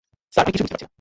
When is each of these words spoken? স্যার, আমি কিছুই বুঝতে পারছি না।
স্যার, 0.33 0.43
আমি 0.45 0.51
কিছুই 0.53 0.63
বুঝতে 0.65 0.73
পারছি 0.73 0.85
না। 0.85 0.89